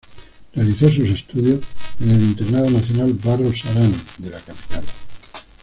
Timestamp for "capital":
4.39-4.83